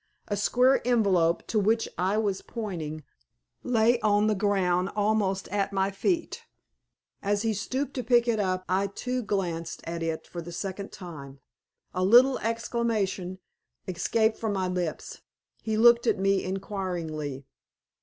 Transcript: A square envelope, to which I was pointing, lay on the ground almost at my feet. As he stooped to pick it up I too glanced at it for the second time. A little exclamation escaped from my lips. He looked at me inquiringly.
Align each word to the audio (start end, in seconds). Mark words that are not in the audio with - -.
A 0.29 0.35
square 0.35 0.81
envelope, 0.83 1.45
to 1.45 1.59
which 1.59 1.87
I 1.95 2.17
was 2.17 2.41
pointing, 2.41 3.03
lay 3.61 3.99
on 3.99 4.25
the 4.25 4.33
ground 4.33 4.89
almost 4.95 5.47
at 5.49 5.71
my 5.71 5.91
feet. 5.91 6.43
As 7.21 7.43
he 7.43 7.53
stooped 7.53 7.93
to 7.93 8.03
pick 8.03 8.27
it 8.27 8.39
up 8.39 8.65
I 8.67 8.87
too 8.87 9.21
glanced 9.21 9.81
at 9.83 10.01
it 10.01 10.25
for 10.25 10.41
the 10.41 10.51
second 10.51 10.91
time. 10.91 11.39
A 11.93 12.03
little 12.03 12.39
exclamation 12.39 13.37
escaped 13.87 14.37
from 14.39 14.53
my 14.53 14.67
lips. 14.67 15.21
He 15.61 15.77
looked 15.77 16.07
at 16.07 16.17
me 16.17 16.43
inquiringly. 16.45 17.45